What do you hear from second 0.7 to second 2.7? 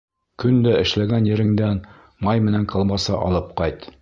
эшләгән ереңдән май менән